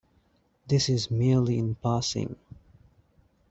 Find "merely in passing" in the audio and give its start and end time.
1.11-2.35